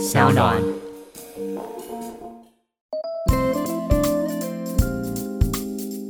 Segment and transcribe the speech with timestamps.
[0.00, 0.56] 小暖。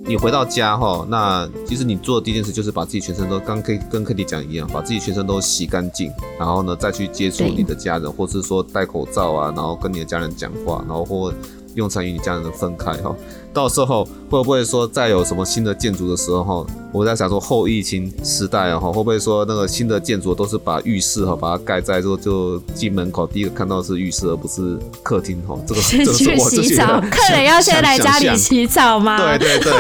[0.07, 11.35] 你回到家哈，那其实你做的第一件事就是把自己全身都刚可以跟 Kitty 讲一样，把自己全身都洗干净，然后呢再去接触你的家人，或是说戴口罩啊，然后跟你的家人讲话，然后或。
[11.81, 13.17] 用餐与你家人的分开哈，
[13.55, 29.17] 到时候会不会说再有什么新的建筑的时候哈，我在想说后疫情时代哈，会不会说那个新的建筑都是把浴室哈把它盖在说就进门口第一个看到是浴室而不是客厅哈，这个这个是我洗澡，客人要先来家里洗澡吗？
[29.17, 29.73] 对对对。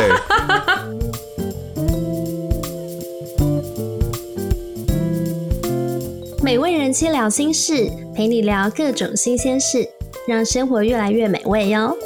[6.43, 9.87] 美味人妻聊心事，陪你聊各种新鲜事。
[10.27, 11.97] 让生活越来越美味哟。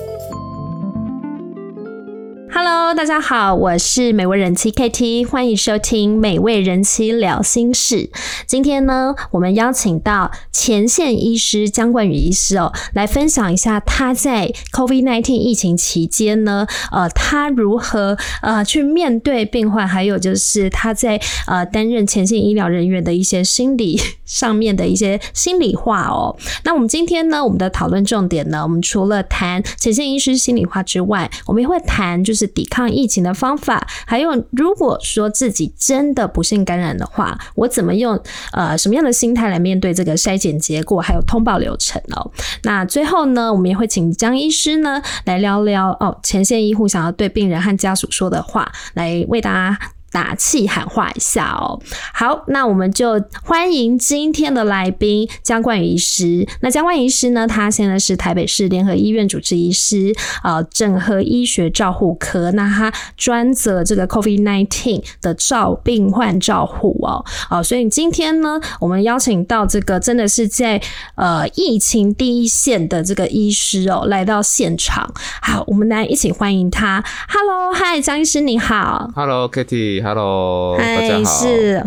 [2.86, 8.10] Hello，大家好，我是美味人妻 KT，欢迎收听美味人妻聊心事。
[8.46, 26.36] 今天呢，我们邀请到前线医师江冠宇医师哦，来分享一下他在 COVID-19 疫情期间呢，呃，他如何呃去面对病患，还有就是他在呃担任前线医疗人员的一些心理上面的一些心理话哦。
[26.64, 32.46] 那我们今天呢，我们的讨论重点呢，我们除了谈前线医师心里话之外，我们也会谈就是。
[32.54, 42.32] 抵抗疫情的方法，还有如果说自己真的不幸感染的话，我怎么用呃什么样的心态来面对这个筛检结果，还有通报流程哦？
[42.64, 49.93] 那最后呢，我们也会请江医师呢来聊聊哦，前线医护想要对病人和家属说的话，来为大家。
[50.14, 56.46] 打气喊话一下哦，好，那我们就欢迎今天的来宾江冠宇医师。
[56.60, 62.52] 那江冠宇医师呢，他现在是台北市联合医院主治医师，呃，整合医学照护科。
[62.52, 70.80] 那他专责这个 COVID-19 的照病患照护哦，哦，所以今天呢，我们邀请到这个真的是在
[71.16, 75.12] 呃疫情第一线的这个医师哦，来到现场。
[75.42, 77.02] 好，我们来一起欢迎他。
[77.28, 79.10] Hello，嗨，江医师你好。
[79.16, 80.03] Hello，Kitty。
[80.04, 81.24] Hello，大家好。
[81.24, 81.82] 是，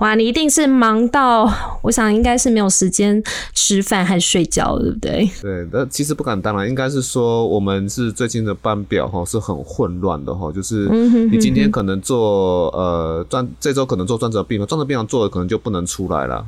[0.00, 1.48] 哇，你一定是忙到，
[1.82, 3.22] 我想应该是没有时间
[3.54, 5.30] 吃饭和睡觉，对不对？
[5.40, 10.88] 对，那其实不敢当然，应该是说我们是最近的班表哈是很混乱的哈，就是
[11.30, 16.44] 你今天可能做呃专，这周可能做专责病房，专责病房做的可能就不能出来了。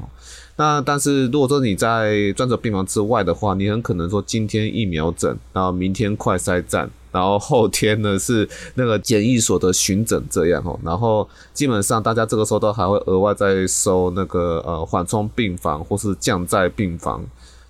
[0.56, 6.90] 那但是如果说你在专责病房之外的话，你很可能说今天疫苗诊，然后明天快筛站。
[7.10, 17.24] 然后后天呢是那个检疫所的巡诊这样哦，然后基本上大家这个时候都还会额外再收那个呃缓冲病房或是降在病房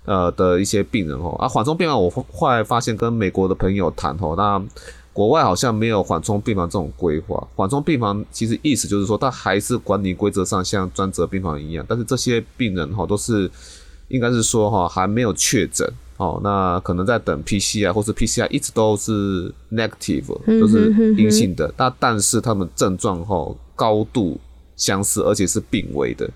[0.05, 4.61] 呃的一些病人哦，啊缓冲病房我后来发现跟美国的朋友谈哦，那
[5.13, 13.49] 国外好像没有缓冲病房这种规划，缓冲病房其实意思就是说它还是管理规则上像专责病房一样，但是这些病人哈都是
[14.09, 15.91] 应该是说哈还没有确诊。
[16.19, 21.73] 哦，那可能在等 PCR 或是 PCR 一直都是 negative，都是阴性的。
[21.77, 24.37] 那但是他们症状哈高度
[24.75, 26.29] 相似，而且是病危的。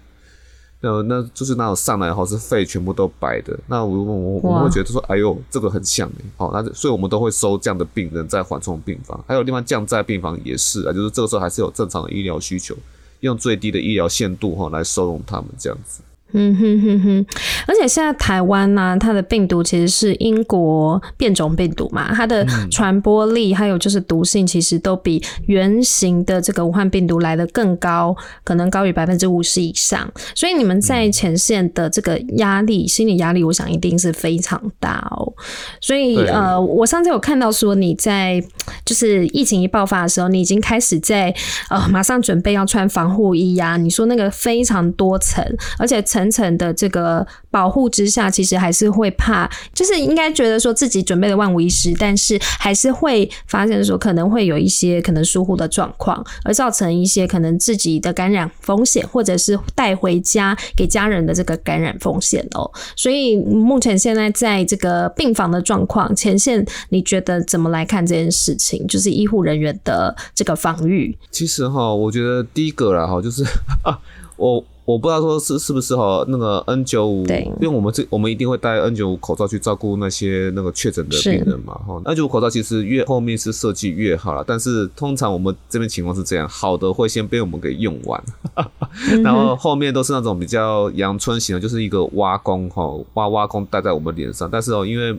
[0.79, 3.59] 那那就是那种上来后是肺全部都白的。
[3.67, 6.25] 那我我我们会觉得说，哎呦，这个很像哎。
[6.37, 12.73] 好，那所以我们都会收这样的病人在缓冲病房，还有另外降在病房也是啊，就是这个时候还是有正常的医疗需求，
[13.19, 16.01] 用最低的医疗限度哈来收容他们这样子。
[16.35, 17.25] 嗯哼哼哼，
[17.67, 30.11] 而且现在台湾呢，它的病毒其实是英国变种病毒嘛，它的传播力还有就是毒性，其实都比原型的这个武汉病毒来的更高，可能高于百分之五十以上。
[30.33, 35.31] 所以你们在前线的这个压力，心理压力，我想一定是非常大哦。
[35.79, 38.43] 所以呃，我上次有看到说你在
[38.83, 41.31] 就是疫情一爆发的时候，你已经开始在
[41.69, 43.77] 呃马上准备要穿防护衣呀。
[43.77, 45.45] 你说那个非常多层，
[45.77, 46.22] 而且层。
[46.29, 62.69] 层层的这个保护之下，其实还是会怕，就是应该觉得说自己准备的万无一失，但是还是会发现说可能会有一些可能疏忽的状况，而造成一些可能自己的感染风险，或者是带回家给家人的这个感染风险哦。
[62.95, 68.85] 所以目前现在在这个病房的状况前线，你觉得怎么来看这件事情？
[68.87, 71.15] 就是医护人员的这个防御。
[71.31, 73.43] 其实哈，我觉得第一个啦哈，就是
[73.83, 73.99] 啊
[74.35, 74.63] 我。
[74.85, 82.01] 我不知道说是是不是哈那个 N 九五，因为我们这我们一定会戴 N 九五口罩去照顾那些那个确诊的病人嘛哈。
[82.03, 88.21] N 九五口罩其实越后面是设计越好了，但是通常我们这边情况是这样，好的会先被我们给用完，
[89.23, 95.17] 然后后面都是那种比较阳春型的，就是一个挖工哈挖挖工戴在我们脸上，但是哦因为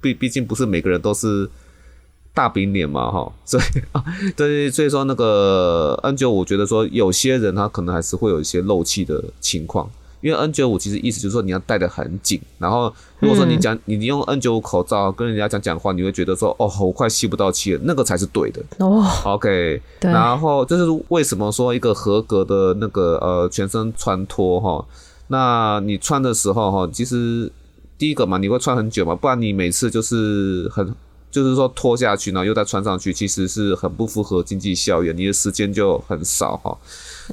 [0.00, 1.48] 毕毕竟不是每个人都是。
[2.36, 3.62] 大饼脸嘛，哈， 所以
[3.92, 4.04] 啊，
[4.36, 9.88] 对，所以说那个 N 九，我觉得说有些人他可能还是会有一些漏气的情况，
[10.20, 18.62] 因为 N 九五其实意思就是说你要戴得很紧，然后如果说你讲你用 N 九五口罩跟人家讲讲话，你会觉得说哦，我快吸不到气了，那个才是对的。
[18.80, 24.84] 哦，OK，然后这是为什么说一个合格的那个呃全身穿脱哈？
[25.28, 27.50] 那你穿的时候哈，其实
[27.96, 30.94] 第一个嘛，你会穿很久嘛，不然你每次就是很。
[31.36, 36.74] 就是说脱下去，然后又再穿上去，其实是很不符合经济效益，你的时间就很少哈。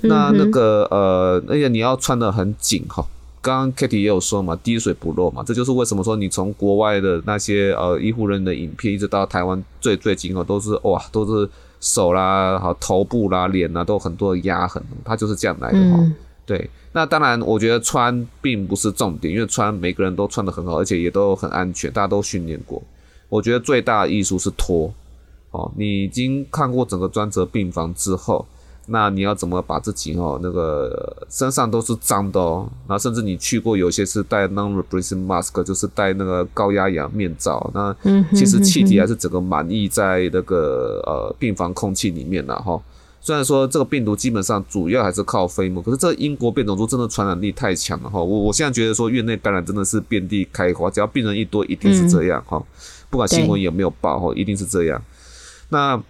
[0.02, 3.06] 那那个呃，而且你要穿的很紧哈。
[3.42, 16.12] 刚刚 Kitty 也有说嘛，滴水不漏嘛，这就是为什么说你从国外的那些呃医护人员的影片，一直到台湾最最近哦，都是哇，都是手啦、好头部啦、脸啦，都很多的压痕，它就是这样来的哈。
[16.46, 22.84] 对，那当然，我觉得穿并不是重点，因为穿每个人都穿的很好，而且也都很安全，大家都训练过。
[23.30, 24.94] 我觉得最大的艺术是拖，
[25.52, 28.46] 哦，你已经看过整个专责病房之后，
[28.88, 37.96] 那你要怎么把自己哦那个身上都是脏的哦，然后甚至你去过有些是戴 non-breathing mask，就是戴那个高压氧面罩，那
[38.34, 42.80] 其实气体还是整个满溢在那个呃病房空气里面了哈。
[43.26, 48.22] 虽然说这个病毒基本上主要还是靠飞沫，可是这英国变种株真的传染力太强了哈。
[48.22, 52.62] 我我现在觉得说院内感染真的是遍地开花，只要病人一多，一定是这样哈。
[53.14, 55.00] 不管新闻有没有报哈，一定是这样。
[55.70, 56.02] 那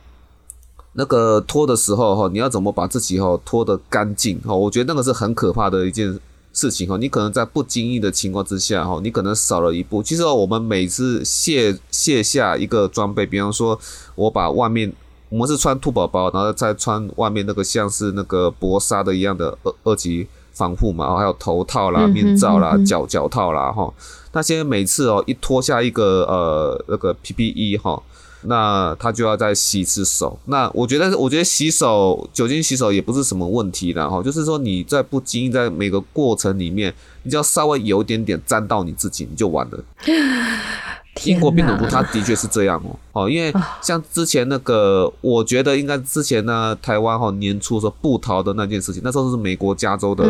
[0.93, 4.55] 那个脱的时候哈，你要怎么把自己哈脱得干净哈？
[4.55, 6.17] 我觉得那个是很可怕的一件
[6.53, 6.95] 事情哈。
[6.95, 10.01] 你可能在不经意的情况之下哈，你可能少了一步。
[10.01, 13.77] 其实我们每次卸卸下一个装备，比方说
[14.15, 14.89] 我把外面
[15.27, 23.93] 我们是穿兔宝宝，然后再穿外面那个像是那个薄纱的一样的二二级防护嘛，还有头套啦、面罩啦、脚脚套啦哈。
[24.33, 28.01] 那现在每次哦，一脱下一个呃那个 PPE 哈，
[28.45, 30.37] 那他就要再洗一次手。
[30.45, 36.91] 那我觉得，我觉得洗手酒精洗手也不是什么问题的哈，就是说你在不经意在每个过程里面，
[37.21, 39.79] 你只要稍微有一点点沾到你自己，你就完了。
[41.25, 42.81] 英国病毒株它的确是这样
[43.13, 43.53] 哦，哦，因为
[43.83, 50.23] 像之前那个，我觉得应该之前呢，台湾哈年初说布逃的那件事情，那时候是美国加州的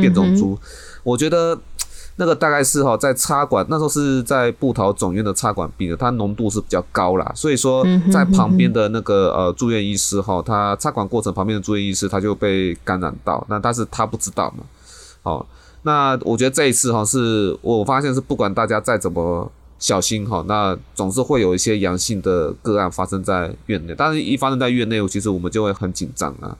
[0.00, 0.58] 变种猪，
[1.04, 1.58] 我觉得。
[2.16, 7.82] 那个大概是哈，在插管那时候是在布桃总院的插管病人，它浓度是比较高啦，所以说
[8.12, 14.64] 在旁边的那个呃住院医师哈，他插管过程旁边的住院医师他就被感染到，那但是他不知道嘛，
[15.22, 15.46] 好，
[15.82, 26.56] 那我觉得这一次哈是我发现是不管大家再怎么小心哈，那总是会有一些阳性的个案发生在院内，但是一发生在院内，其实我们就会很紧张啊。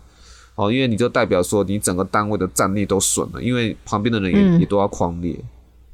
[0.54, 5.34] 哦，因为你就代表说你整个单位的战力都损了，因为旁边的人也也都要狂裂，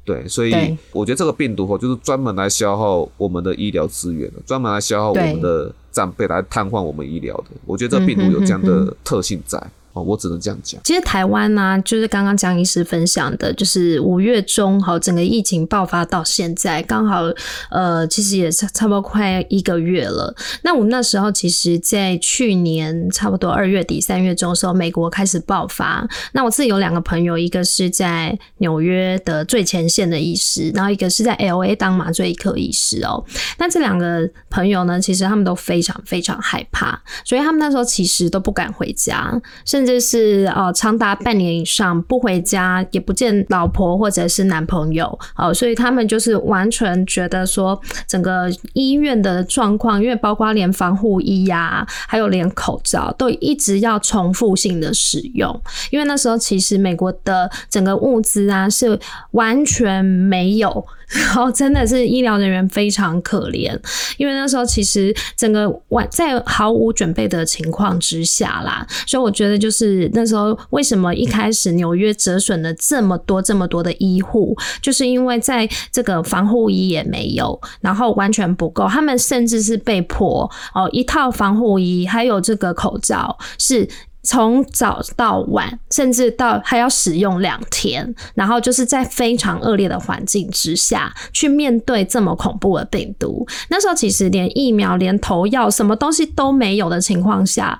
[0.03, 0.53] 对，所以
[0.91, 7.45] 我觉得这个病毒哦，就是专门来消耗我们的医疗资源的，专门来消耗我们的战备来瘫痪我们医疗的。
[7.65, 9.61] 我觉得这病毒有这样的特性在。
[10.01, 10.79] 我只能这样讲。
[10.83, 17.23] 其实台湾呢，就是刚刚江医师分享的，就是五月中哈，整个疫情爆发到现在，刚好
[17.69, 20.33] 呃，其实也差差不多快一个月了。
[20.63, 26.07] 那我们那时候其实，在去年差不多二月底三月中的时候，美国开始爆发。
[26.31, 33.23] 那我自己有两个朋友，一个是在纽约的最前线的医师，然后一个是在 L A 当麻醉科医师哦。
[33.57, 39.29] 那这两个朋友呢，其实他们都非常非常害怕，所以他们那时候其实都不敢回家，
[39.65, 39.88] 甚至。
[39.89, 55.59] 就是呃，长达半年以上不回家，也不见老婆或者是男朋友，哦，所以他们就是完全觉得说，整个医院的状况，因为包括连防护衣呀，还有连口罩都一直要重复性的使用，
[55.89, 58.99] 因为那时候其实美国的整个物资啊是
[59.31, 60.85] 完全没有。
[61.09, 63.77] 然后真的是医疗人员非常可怜，
[64.17, 83.87] 因为那时候其实整个完在毫无准备的情况之下啦，所以我觉得就是那时候为什么一开始纽约折损了这么多这么多的医护，就是因为在这个防护衣也没有，然后完全不够，他们甚至是被迫哦一套防护衣还有这个口罩是。
[84.21, 93.47] 从早到晚，甚至到还要使用两天，然后就是在非常恶劣的环境之下去面对这么恐怖的病毒。
[93.69, 97.79] 那时候其实连疫苗、连投药什么东西都没有的情况下，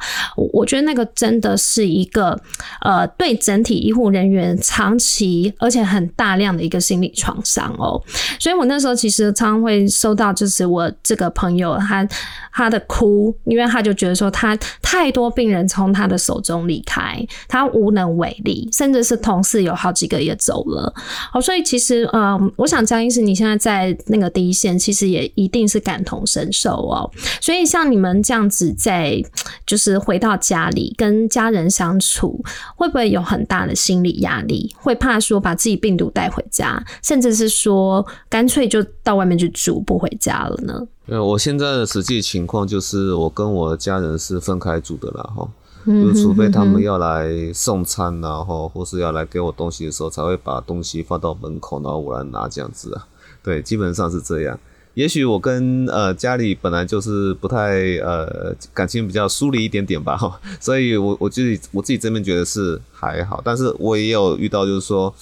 [0.53, 2.39] 我觉得那个真的是一个
[2.81, 8.01] 呃，对整体医护人员长期而且很大量的一个心理创伤哦。
[8.39, 12.07] 所以我那时候其实常常会收到，就是我这个朋友他
[12.53, 16.17] 他的哭，因为他就觉得说他太多病人从他的。
[16.29, 20.93] 手中离开，他无能为力，甚至是同事有好几个也走了。
[21.31, 27.09] 好，所以其实嗯，我想江医师你现在在那个第一线，其实也一定是感同身受哦。
[27.41, 29.19] 所以像你们这样子在
[29.65, 32.39] 就是回到家里跟家人相处，
[32.75, 34.71] 会不会有很大的心理压力？
[34.77, 40.87] 会怕说把自己病毒带回家，甚至是说干脆就到外面去住不回家了呢？
[41.07, 45.47] 呃，我现在的实际情况就是，我跟我的家人是分开住的啦，哈，
[45.89, 53.07] 就除非他们要来送餐然后或是要来给我东西的时候，才会把东西放到门口，然后我来拿这样子啊。
[53.41, 54.59] 对，基本上是这样。
[54.93, 65.13] 也许我跟呃家里本来就是不太呃感情比较疏离一点点吧，哈，所以我我自己我自己这边觉得是还好，但是我也有遇到就是说，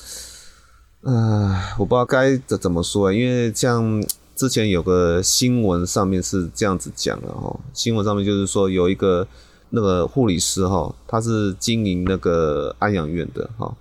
[1.02, 4.04] 呃，我不知道该怎怎么说，因为像。
[4.38, 9.28] 之前有个新闻上面是这样子讲的哈，新闻上面就是说有一个
[9.70, 13.74] 那个护理师哈，他是经营那个安养院的哈。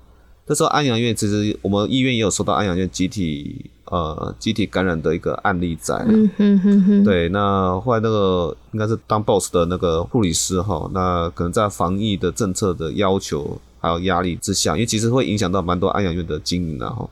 [0.48, 5.96] 那时候安养院其实我们医院也有收到安养院集体呃集体感染的一个案例在。
[6.08, 7.04] 嗯哼哼哼。
[7.04, 17.08] 对，那后来那个应该是当 boss 的那个护理师哈，那可能在防疫的政策的要求还有压力之下，因为其实会影响到蛮多安养院的经营的哈。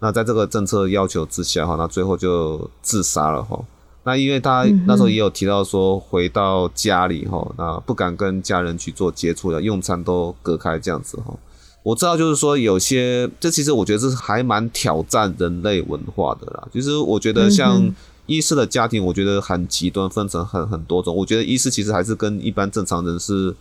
[0.00, 3.58] 那在这个政策要求之下哈，那最后就自杀了哈。
[4.04, 11.34] 那因为他那时候也有提到说，回到家里哈，那不敢跟家人去做接触的，用餐都隔开这样子哈。
[11.82, 16.68] 我知道就是说有些，这其实我觉得这是还蛮挑战人类文化的啦。
[16.72, 17.94] 其实我觉得像
[18.26, 21.16] 医师的家庭，我觉得很极端，分成很很多种。
[21.16, 23.54] 我觉得医师其实还是跟一般正常人是。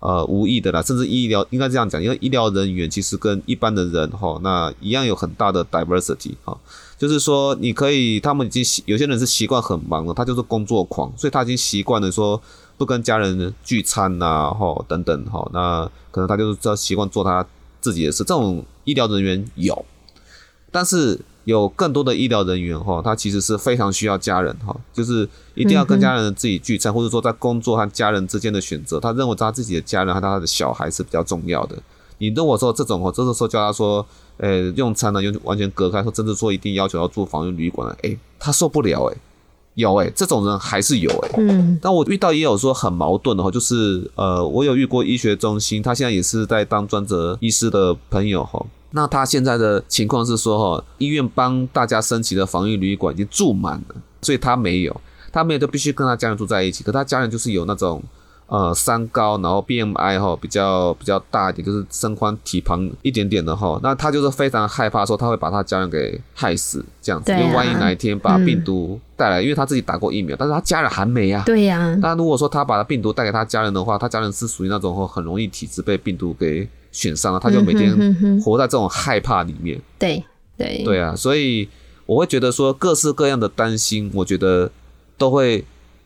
[0.00, 6.56] 呃，无意的啦，甚至医疗应该这样讲，因为医疗人员其实跟一般的人哈，那一样有很大的 diversity 哈，
[6.98, 12.38] 就是说你可以，他们已经习，有些人是习惯很忙了，他就是工作狂，所以他已经习惯了说
[12.76, 17.46] 不跟家人聚餐呐，哈等等哈，那可能他就是要习惯做他
[17.80, 19.84] 自己的事，这种医疗人员有，
[20.70, 21.20] 但是。
[21.44, 31.74] 有更多的医疗人员哈，他其实是非常需要家人哈，就是一定要跟家人自己聚餐，或者说在工作和家人之间的选择，他认为他自己的家人和他的小孩是比较重要的。
[32.18, 34.04] 你如果说这种哦，这是说叫他说，
[34.38, 39.16] 呃，用餐呢，用完全隔开，说甚至说一定要求要住防疫旅馆了，哎，他受不了哎，
[39.74, 48.64] 有哎，这种人还是有哎，嗯，但我遇到也有说很矛盾的哈，就是呃，我有遇过医学中心，他现在也是在当专职医师的朋友哈。
[48.90, 56.82] 那他现在的情况是说，哈，医院帮大家升级的防疫旅馆已经住满了，所以他没有，他没有就必须跟他家人住在一起。
[56.82, 58.02] 可他家人就是有那种，
[58.48, 63.78] 呃，三高，然后 BMI 哈比较比较大一点，就是身宽体胖一点点的哈。
[63.82, 71.42] 那他就是非常害怕说他会把他家人给害死这样子，因为万一哪一天把病毒带来，因为他自己打过疫苗，但是他家人还没啊。
[71.46, 71.96] 对呀。
[72.00, 76.68] 那如果说他把病毒带给他家人的话，他家人是属于那种很容易体质被病毒给。
[76.90, 77.94] 选上了，他就每天
[78.40, 79.78] 活在这种害怕里面。
[79.98, 80.24] 对
[80.56, 81.68] 对对啊，所以
[82.06, 84.68] 我会觉得说各式各样的担心，我觉得
[85.18, 85.62] 都会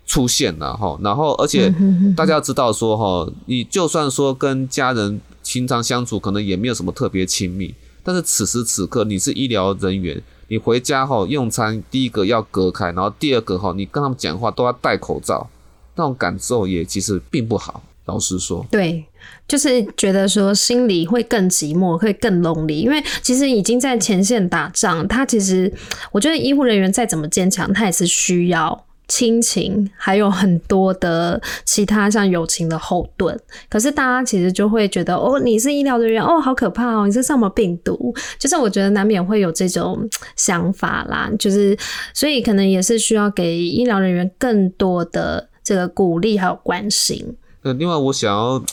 [0.06, 0.98] 出现了哈。
[1.02, 1.72] 然后，而且
[2.16, 15.48] 大家要知道说哈，你就算说跟家人平常相处可能也没有什么特别亲密，但是此时此刻你是医疗人员，你回家哈用餐，第一个要隔开，然后第二个哈你跟他们讲话都要戴口罩，
[15.96, 17.82] 那种感受也其实并不好。
[18.06, 19.04] 老实说，对，
[19.46, 25.72] 就是觉得说心里会更寂寞，会更 lonely，因为其实已经在前线打仗，他其实
[26.10, 33.38] 我觉得医护人员再怎么坚强，他也是需要亲情，还有很多的其他像友情的后盾。
[33.68, 38.14] 可是大家其实就会觉得，哦，你是医疗人员，哦，好可怕哦，你是什么病毒？
[38.38, 41.76] 就是我觉得难免会有这种想法啦，就是
[42.14, 47.36] 所以可能也是需要给医疗人员更多的这个鼓励还有关心。
[47.60, 48.64] 那另外，我想要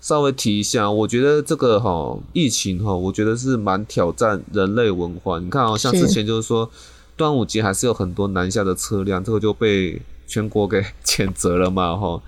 [0.00, 5.38] 稍微提一下，我觉得这个哈疫情哈，我觉得是蛮挑战人类文化。
[5.38, 6.68] 你看啊，像之前就是说
[7.16, 12.20] 端午节还是有很多南下的车辆，这个就被全国给谴责了嘛哈。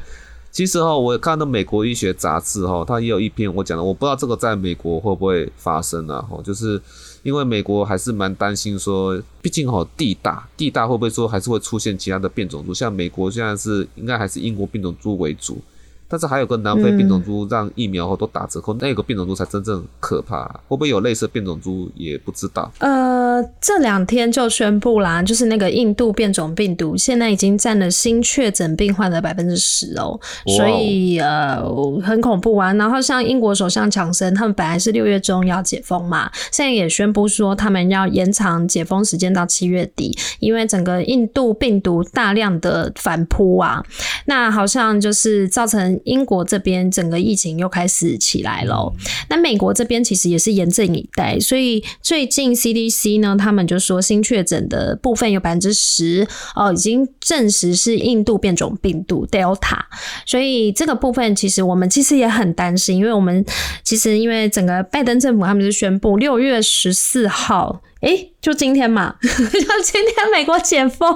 [0.53, 6.81] 其实哈，我看到美国医学杂志哈，它也有一篇我讲的，我不知道这个在美国会不会发生啊哈，就是
[7.23, 15.61] 因为美国还是蛮担心说，毕竟哈地大地大会不会说还是会出现其他的变种猪，像美国现在是应该还是英国变种猪为主。
[16.09, 22.71] 但是还有个南非变种猪让疫苗后都打折扣，那个变种株才真正可怕，会不会有类似变种猪也不知道。
[22.79, 30.19] 呃，这两天就宣布啦，就是那个印度变种病毒现在已经占了新确诊病患的百分之十哦，
[30.57, 31.61] 所以呃
[32.03, 32.73] 很恐怖啊。
[32.75, 43.85] 然后像英国首相强森，他们本来是六月中要解封嘛，现在也宣布说他们要延长解封时间到七月底，因为整个印度病毒大量的反扑啊，
[44.27, 45.96] 那好像就是造成。
[46.05, 48.93] 英国这边整个疫情又开始起来了，
[49.29, 59.79] 那美国这边其实也是严阵以待，所以最近 CDC 呢，他们就说新确诊的部分有百分之十哦，已经证实是印度变种病毒 Delta，
[60.25, 63.45] 所以这个部分其实我们其实也很担心，因为我们
[63.83, 67.83] 其实因为整个拜登政府他们是宣布六月十四号。
[68.01, 71.09] 哎，就今天嘛， 就今天美国解封。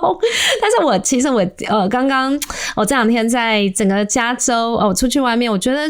[0.61, 2.33] 但是我其实我呃刚刚
[2.75, 5.81] 我这两天在整个加州哦出去外面，我觉得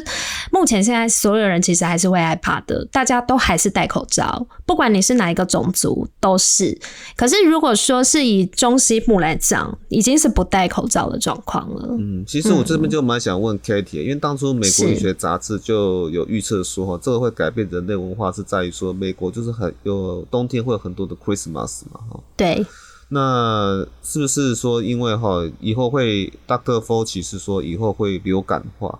[0.50, 6.76] 目前现在所有人其实还是会害怕的，大家都还是戴口罩，不管你是哪一个种族都是。
[7.16, 11.96] 可是如果说是以中西部来讲，已经是不戴口罩的状况了。
[12.00, 20.80] 嗯，其实我这边就蛮想问 Katie，因为当初美国医学杂志就有预测说哈，这个会改变人类文化，是在于说美国就是很有冬天会。
[20.80, 22.64] 很多的 Christmas 嘛，哈，对，
[23.08, 28.98] 那是不是说因为哈以后会 Doctor f o 其实说以后会流感化，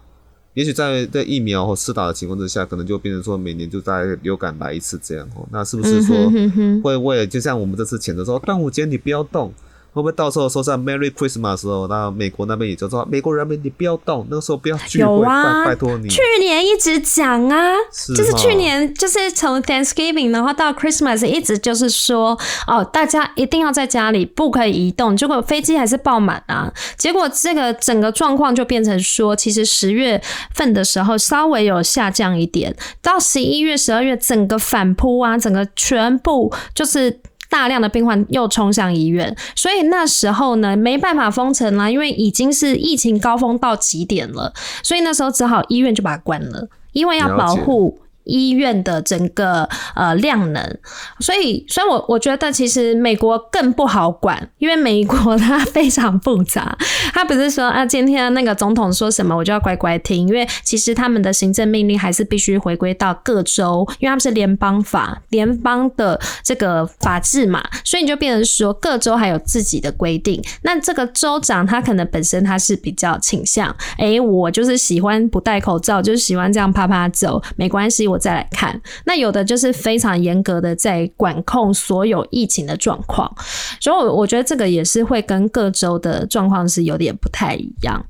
[0.55, 6.17] 也许在在疫苗或试打的情况之下，可能就变成说每年就在流感来一次这样哦，那是不是说
[6.83, 9.53] 会为了就像我们这次谴责说端午节你不要动？
[9.93, 15.25] 会不会到时候说在 Merry Christmas 时候，那美国那边也就说美国人民你不要动，那个时候不要聚会，
[15.67, 16.09] 拜托你。
[16.09, 17.75] 去年一直讲啊，
[18.17, 25.17] 就是去年就是从 Thanksgiving 然后到 Christmas 一直就是说哦，大家一定要在家里，不可以移动。
[25.17, 30.23] 结果飞机还是爆满啊，结果这个整个状况就变成说，其实十月
[30.55, 37.21] 份的时候稍微有下降一点，到十一月、十二月整个反扑啊，整个全部就是。
[37.51, 47.99] 大量的病患又冲向医院，所以那时候呢没办法封城啦，因为已经是疫情高峰到极点了，所以那时候只好医院就把它关了，因为要保护。
[48.31, 50.79] 医院的整个呃量能，
[51.19, 56.77] 所以，所以我我觉得其实美国更不好管，因为美国它非常复杂，
[57.13, 78.07] 它不是说啊今天那个总统说什么我就要乖乖听，因为其实他们的行政命令还是必须回归到各州，因为他们是联邦法，联邦的这个法制嘛，所以你就变成说各州还有自己的规定，那这个州长他可能本身他是比较倾向，哎，我就是喜欢不戴口罩，就是喜欢这样啪啪走，没关系。
[78.07, 83.35] 我再来看，那有的就是非常严格的在管控所有疫情的状况，
[83.81, 88.05] 所以我觉得这个也是会跟各州的状况是有点不太一样，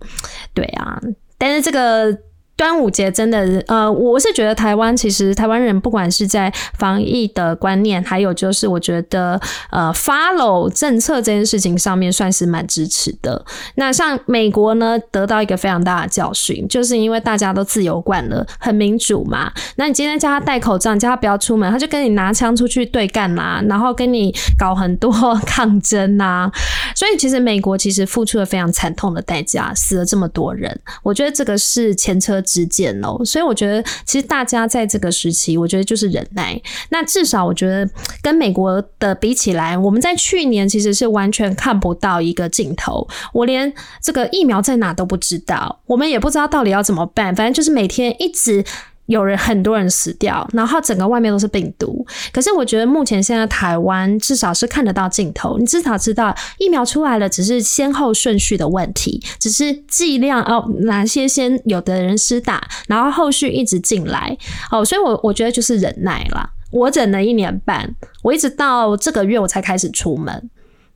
[0.53, 1.01] 对啊，
[1.39, 2.19] 但是这个。
[2.61, 13.43] 端午节真的，呃，我是觉得台湾其实台湾人不管是在防疫的观念，还有就是我觉得呃 follow 政策这件事情上面算是蛮支持的。
[13.77, 19.51] 那像美国呢，得到一个非常大的教训，就是因为大家都自由惯了，很民主嘛。
[19.77, 25.11] 那你今天叫他戴口罩，叫他不要出门，他就跟你拿枪出去对干啦，然后跟你搞很多
[25.47, 26.53] 抗争呐。
[26.95, 30.79] 所以其实美国其实付出了非常惨痛的代价，死了这么多人。
[31.03, 32.45] 我觉得这个是前车。
[32.51, 36.61] 之间哦，所以我觉得其实大家在这个时期，我觉得就是忍耐。
[36.89, 37.89] 那至少我觉得
[38.21, 43.07] 跟美国的比起来，我们在去年其实是完全看不到一个尽头。
[43.33, 47.33] 我连这个疫苗在哪都不知道，我们也不知道到底要怎么办。
[47.37, 48.65] 反正就是每天一直。
[49.11, 52.07] 有人很多人死掉，然后整个外面都是病毒。
[52.33, 64.37] 可是我觉得目前现在台湾至少是看得到尽头，你至少知道疫苗出来了，只是先后顺序的问题，只是剂量哦哪些先有的人施打，然后后续一直进来
[64.71, 66.49] 哦，所以我我觉得就是忍耐啦。
[66.71, 67.93] 我忍了一年半，
[68.23, 70.51] 我一直到这个月我才开始出门。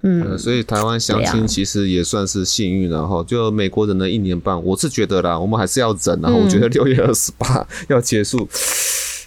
[0.06, 3.24] 嗯，所以台湾相亲其实也算是幸运了哈。
[3.26, 6.20] 就美国人的一年半，我是觉得啦，我们还是要忍。
[6.20, 8.46] 然后我觉得六月二十八 要结束，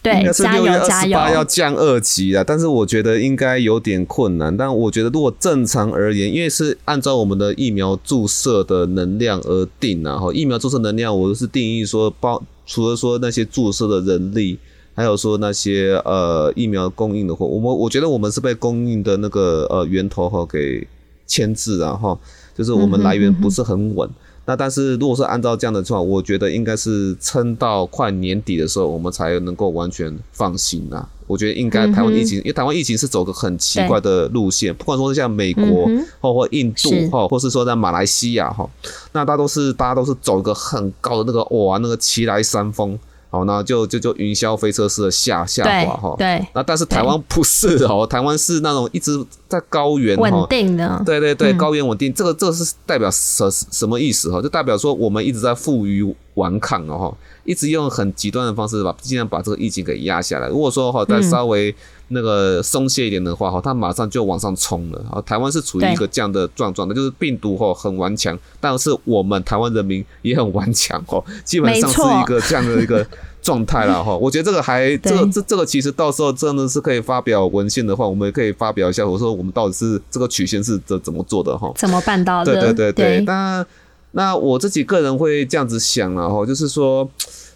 [0.04, 2.44] 对，加油加油，要降二级了。
[2.44, 4.56] 但是我觉得应该有点困难。
[4.56, 10.16] 但我觉得如果正常而言，因为是按照我们的疫苗注射的能量而定啊。
[10.16, 14.60] 哈，疫苗注射能量我是定义说包，除了说那些注射的人力。
[14.98, 20.88] 还有说那些呃疫苗供应的话，我们我觉得我们是被供应的那个呃源头哈给
[21.28, 22.18] 牵制啊哈，
[22.56, 24.10] 就是我们来源不是很稳。
[24.46, 31.08] 那但是如果是按照这样的状况，我觉得应该是撑到快年底的时候，我们才能够完全放心啊。
[31.28, 35.88] 我觉得应该台湾疫情，因为台湾疫情是走个很奇怪的路线，不管说是像美国
[36.22, 38.68] 或或印度哈，或是说在马来西亚哈，
[39.12, 42.98] 那大都是大家都是走一个很高的那个哇那个奇来山峰。
[43.30, 46.16] 好，那就就就云霄飞车式的下下滑哈。
[46.18, 46.46] 对。
[46.54, 51.02] 那但是台湾不是哦，台湾是那种一直在高原稳定的。
[51.06, 54.42] 对对对，高原稳定，这个这个是代表什什么意思哈？
[54.42, 60.48] 就代表说我们一直在富余顽抗哦哈，一直用很极端的方式把尽量把这个疫情给压下来。
[60.48, 61.76] 如果说哈再稍微
[62.08, 65.06] 那个松懈一点的话哈，它马上就往上冲了。
[65.12, 73.06] 啊，台湾是处于一个这样的状状的，就是病毒哈很顽强，但是我们台湾人民也很顽强哦，基本上是一个这样的一个。
[73.40, 79.08] 状态了哈，我觉得这个还这个这这个其实到时候真的是可以发表文献的话，我们也可以发表一下。
[79.08, 81.72] 我说我们到底是这个曲线是怎怎么做的哈？
[81.78, 82.54] 怎么办到的？
[82.54, 83.20] 对对对对。
[83.22, 83.66] 那
[84.12, 87.08] 那我自己个人会这样子想了哈，就是说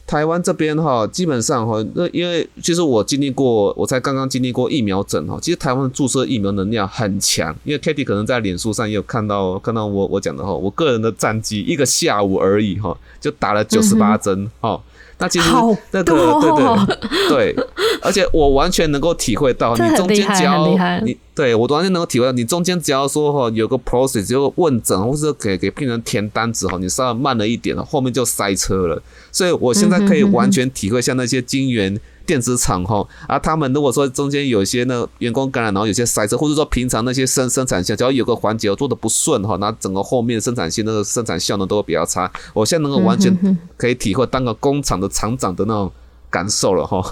[0.06, 7.56] 台湾这边哈，基本上哈，那因为其实我经历过，我才刚刚经历过疫苗诊哈，其实台湾注射疫苗能量很强。
[7.64, 14.80] 因为 Kitty 可能在脸书上也有看到看到我我讲的哈，我个人的战绩一个下午而已哈，就打了九十八针哈。
[15.22, 15.50] 那其实
[15.92, 17.56] 那个对对对，
[18.02, 20.68] 而且我完全能够体会到，你中间只要
[21.04, 29.02] 你对我完全能够体会到，你中间只要说哈有个 process 有个问诊，或者给给病人填单子哈，你稍微慢了一点了，后面就塞车了。
[29.32, 31.98] 所以我现在可以完全体会像那些金源。
[32.32, 42.32] 电子厂哈，啊，他们如果说中间有些呢员工感染，然后有些塞车，或者说平常那些生生产线只要有个环节做的不顺哈，那整个后面生产线那个生产效能都会比较差。
[42.54, 45.92] 我现在能够完全可以体会当个工厂的厂长的那种。
[46.32, 47.04] 感受了哈，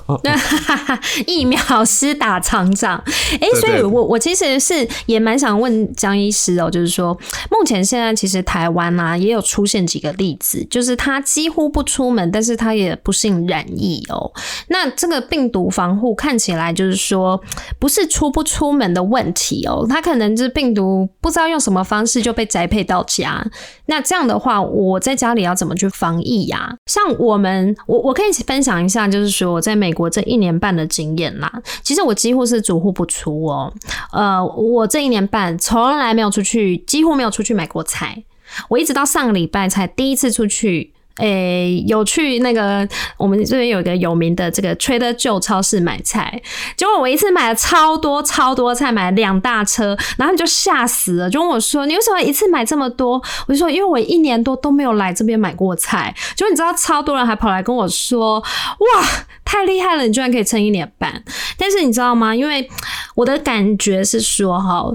[1.28, 3.04] 疫苗师打厂长，
[3.40, 7.14] 哎，所以我我其实是也蛮想问江医师哦，就是说
[7.52, 14.32] 目前现在其实台湾啊也有出现几个例子，就是他几乎不出门，但是他也不幸染疫哦。
[14.70, 17.40] 那这个病毒防护看起来就是说
[17.78, 23.46] 不是出不出门的问题哦，他可能就是病毒不知道用什么方式就被宅配到家。
[23.88, 26.74] 那这样的话，我在家里要怎么去防疫呀？
[26.86, 29.09] 像我们，我我可以分享一下。
[29.10, 31.52] 就是说，我在美国这一年半的经验啦，
[31.84, 33.74] 其实我几乎是足户不出哦。
[34.12, 38.24] 呃，我这一年半从来没有出去，几乎没有出去买过菜。
[38.68, 40.94] 我一直到上个礼拜才第一次出去。
[41.20, 46.42] 诶，有去那个我们这边有一个有名的这个 Trader Joe 超市买菜，
[46.76, 58.40] 结果我一次买了超多超多菜，买了两大车，然后就吓死了，就问我说：“你为什么一次买这么多？”我就说：“因为我一年多都没有来这边买过菜。”就你知道，超多人还跑来跟我说
[58.80, 59.08] ：“哇，
[59.44, 61.24] 太厉害了，你居然可以撑一年半！”
[61.58, 62.34] 但是你知道吗？
[62.34, 62.70] 因为
[63.16, 64.86] 我的感觉是说，哈。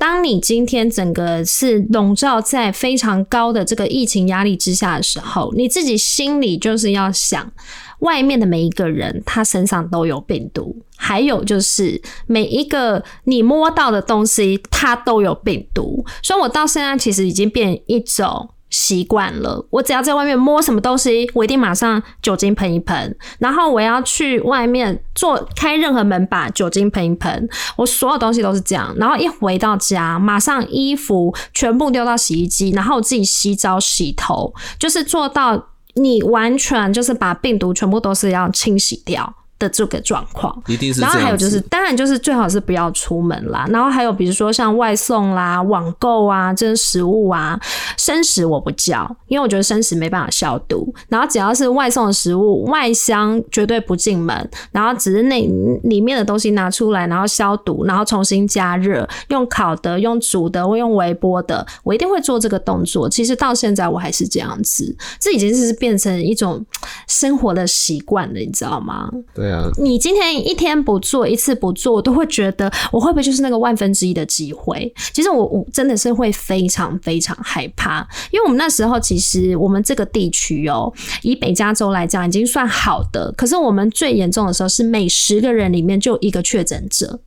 [0.00, 7.52] 当你今天整个是笼罩在非常高的这个疫情压力之下的时候，你自己心里就是要想，
[7.98, 18.48] 外面的每一个人他身上都有病毒，还有就是每一个你摸到的东西它都有病毒，所以我到现在其实已经变一种。
[18.70, 23.16] 习惯了，我只要在外面摸什么东西，我一定马上酒精喷一喷。
[23.38, 27.48] 然后我要去外面做开任何门把，酒精喷一喷。
[27.76, 28.94] 我所有东西都是这样。
[28.96, 39.34] 然后一回到家，马上衣服全部丢到洗衣机，然后我自己洗澡洗头，就是做到你完全就是把病毒全部都是要清洗掉。
[39.60, 41.00] 的这个状况，一定是。
[41.00, 43.66] 然后还有就是，当然就是最好是不要出门啦。
[43.68, 47.60] 然后还有比如说像外送啦、网购啊这些食物啊，
[47.98, 50.92] 生食我不叫，因为我觉得生食没办法消毒。
[51.08, 55.40] 然后只要是外送的食物，外箱绝对不进门，然后只是那
[55.84, 63.08] 里面的东西拿出来，然后消毒，然后重新加热，用烤的、用煮的或用微波的，我一定会做这个动作。
[63.10, 66.64] 其实到现在我还是这样子，这已经是变成一种
[67.06, 69.10] 生活的习惯了，你知道吗？
[69.34, 69.49] 对。
[69.78, 74.92] 你今天一天不做一次不做，我都会觉得我会不会就是那个万分之一的机会？
[75.12, 87.20] 其实我我真的是会非常非常害怕，因为我们那时候其实我们这个地区哦，以北加州来讲已经算好的，可是我们最严重的时候是每十个人里面就一个确诊者，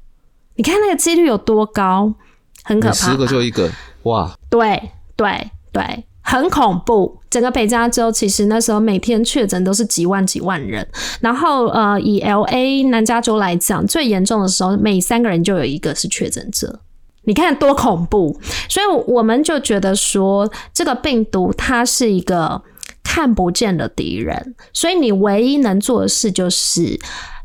[0.56, 2.14] 你看那个几率有多高，
[2.64, 3.70] 很可怕，十个就一个，
[4.04, 4.38] 哇！
[4.50, 6.06] 对对对。
[6.24, 10.88] 很恐怖，整个北加州其实那时候每天确诊都是几万几万人，
[11.20, 16.80] 然后呃，以 L A 南加州来讲，最严重的时候每三个人就有一个是确诊者，
[17.26, 18.40] 你看多恐怖！
[18.70, 22.62] 所以我们就觉得说，这个病毒它是一个
[23.04, 27.00] 看不见的敌人，所以你唯一能做的事就是。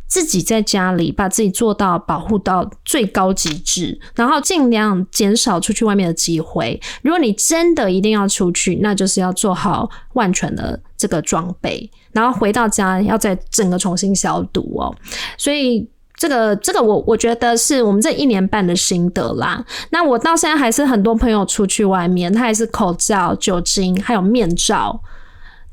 [0.09, 6.81] 自己在家里把自己做到保护到最高极致，然后尽量减少出去外面的机会。
[7.03, 14.93] 如果你真的一定要出去，那就是要做好万全的这个装备，然后回到家要再整个重新消毒哦。
[15.37, 19.63] 所以这个这个我我觉得是我们这一年半的心得啦。
[19.91, 25.01] 那我到现在还是很多朋友出去外面，他还是口罩、酒精还有面罩。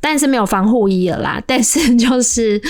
[0.05, 1.41] 但是没有防护衣了啦。
[1.47, 2.61] 但是就是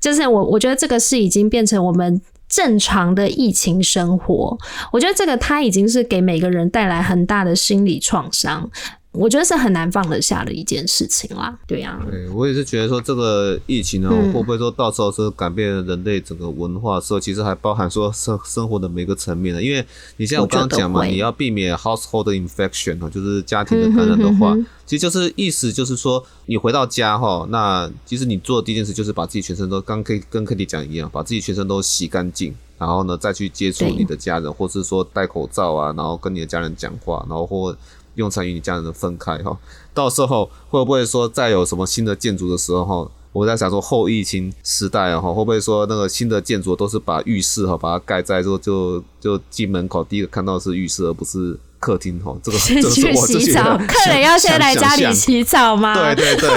[0.00, 4.56] 就是我我觉得这个是已经变成我们正常的疫情生活。
[4.92, 8.70] 我觉得这个它已经是给每个人带来很大的心理创伤。
[9.14, 11.56] 我觉得是很难放得下的一件事情啦。
[11.66, 17.00] 对呀，对我也是觉得说这个疫情呢，会不会说到时候是改变人类整个文化的？
[17.00, 19.62] 时候其实还包含说生生活的每个层面的。
[19.62, 19.84] 因为
[20.16, 32.54] 你像我刚刚讲嘛，你要避免 household infection 哈，就是家庭的感染的话，其实就是意思就是说，你回到家哈，那其实你做的第一件事就是把自己全身都刚可以跟 Kitty 讲一样，把自己全身都洗干净。
[32.76, 37.74] 然后呢，再去接触你的家人，或是说戴口罩啊，然后跟你的家人讲话，然后或
[38.14, 39.56] 用餐与你家人的分开哈。
[39.92, 52.36] 到时候会不会说再有什么新的建筑的时候哈，我在想说后疫情时代哈，会不会说那个新的建筑都是把浴室哈把它盖在说就就进门口第一个看到是浴室，而不是客厅哈。
[52.42, 55.94] 这个这是我洗澡，客人要先来家里洗澡吗？
[55.94, 56.50] 对对对。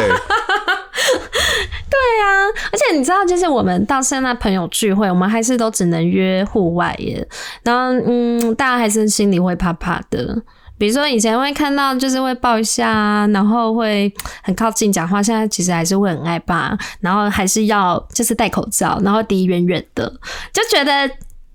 [1.89, 7.27] 对呀，而且你知道，就是我们到现在朋友聚会，我们还是都只能约户外耶。
[7.63, 10.41] 然后，嗯，大家还是心里会怕怕的。
[10.77, 14.11] 比如说以前会看到，就是会抱一下，然后会
[14.43, 15.21] 很靠近讲话。
[15.21, 20.07] 现在其实还是会很害怕，然后还是要就是戴口罩，然后离远远的，
[20.53, 21.07] 就觉得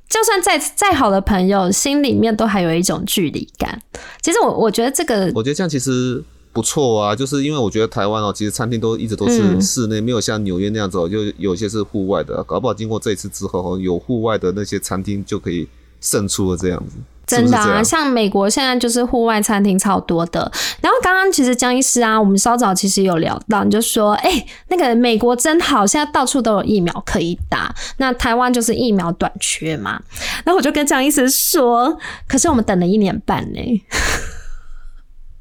[0.08, 3.80] 就算再再好的朋友，心里面都还有一种距离感。
[4.20, 6.22] 其实我我觉得这个，我觉得这样其实。
[6.54, 12.44] 不错啊，就是因为我觉得台湾哦，其实餐厅都一直都是室内，没有像纽约那样子哦，就有些是户外的。
[12.44, 15.66] 搞不好经过这一次之后，有户外的那些餐厅就可以
[16.02, 16.96] 胜出了这样子。
[17.36, 20.50] 真的啊，像美国现在就是户外餐厅超多的。
[20.80, 27.74] 然后刚刚其实江医师啊，我们稍早其实有聊到，你就说，哎，那个美国真好，现在到处都有疫苗可以打。
[27.98, 30.00] 那台湾就是疫苗短缺嘛。
[30.44, 33.82] 然后我就跟江医师说，可是我们等了一年半呢。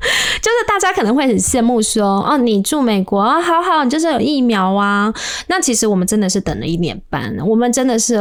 [0.41, 5.13] 就是大家可能会很羡慕说，哦，你住美国啊，好好，你就是有疫苗啊。
[5.47, 8.15] 那其实我们真的是等了一年半，我们真的是，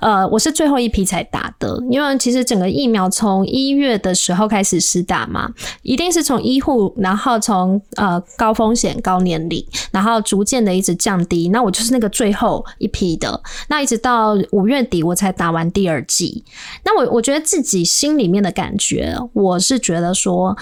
[0.00, 5.50] 呃，我是最后一批才打的，因为其实整个疫苗从一月的时候开始施打嘛，
[5.82, 11.48] 一定是从医护，然后从呃高风险高年龄，然后逐渐的一直降低。
[11.50, 16.42] 那我就是那个最后一批的，那一直到五月底我才打完第二剂。
[16.84, 20.56] 那我我觉得自己心里面的感觉，我是觉得说。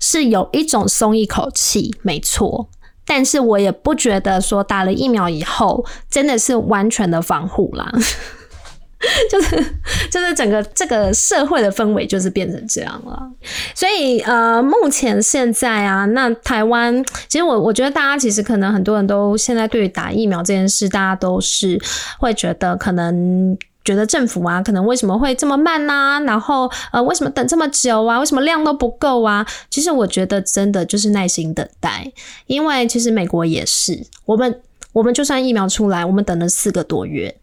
[0.00, 2.68] 是有一种松一口气，没错，
[3.06, 7.90] 但是我也不觉得说打了疫苗以后真的是完全的防护啦，
[9.30, 9.56] 就是
[10.10, 13.30] 就是整个这个社会的氛围就是变成这样了，
[13.74, 21.80] 所以呃，目前现在啊，那台湾其实我我觉得大家其实可能很多人都现在对于打疫苗这件事，大家都是
[22.18, 23.56] 会觉得可能。
[23.88, 26.20] 觉得政府啊，可能为什么会这么慢呢？
[26.26, 28.20] 然后呃，为什么等这么久啊？
[28.20, 29.46] 为什么量都不够啊？
[29.70, 32.12] 其实我觉得真的就是耐心等待，
[32.44, 34.60] 因为其实美国也是，我们
[34.92, 37.34] 我们就算疫苗出来，我们等了四个多月，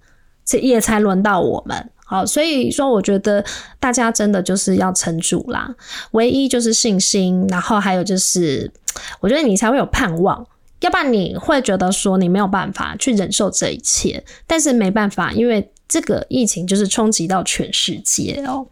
[0.45, 1.89] 这也才轮到我们。
[2.05, 3.43] 好，所以说我觉得
[3.79, 5.73] 大家真的就是要撑住啦，
[6.11, 8.71] 唯一就是信心，然后还有就是，
[9.19, 10.45] 我觉得你才会有盼望，
[10.81, 15.71] 要不然你会觉得说你没有办法去忍受这一切，但是没办法，因为。
[15.87, 18.67] 这个疫情就是冲击到全世界哦。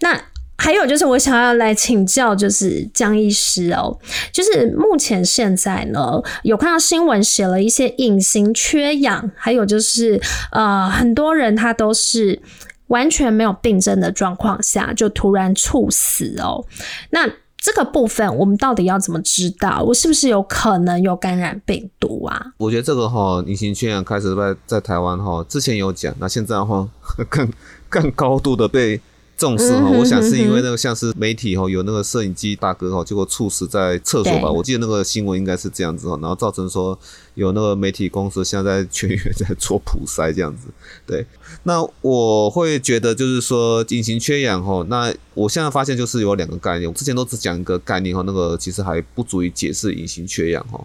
[0.00, 0.20] 那
[0.56, 3.98] 还有就是，我想要来请教，就是江医师哦，
[4.32, 10.20] 就是目前现在呢，有看到新闻写了一些隐形缺氧，还有就是
[10.52, 12.40] 呃，很多人他都是
[12.86, 16.64] 完全没有病症的状况下就突然猝死哦。
[17.10, 17.28] 那
[17.64, 19.82] 这个部分我们到底要怎么知道？
[19.82, 22.52] 我是不是有可能有感染病毒啊？
[22.58, 26.86] 我觉得这个哈，隐形圈开始在在台湾哈，之前有讲，那现在哈
[27.30, 27.50] 更
[27.88, 29.00] 更高度的被。
[29.44, 34.50] 重视哈，我想是因为那个像是媒体哈，有那个摄影机大哥哈，结果猝死在厕所吧。
[34.50, 36.98] 我记得那个新闻应该是这样子哈，然后造成说
[37.34, 40.68] 有那个媒体公司现在全员在做普筛这样子。
[41.06, 41.26] 对，
[41.64, 50.82] 那我会觉得就是说隐形缺氧哈，那我现在发现就是有两个概念，我之前都只讲一个概念哈，那个其实还不足以解释隐形缺氧哈。